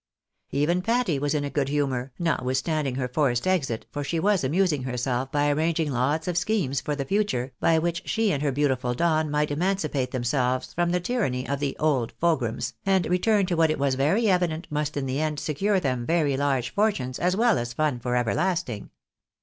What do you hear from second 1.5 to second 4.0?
good humour, notwithstanding her forced exit,